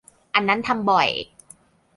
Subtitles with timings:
[0.33, 1.09] อันนั้นทำบ่อย.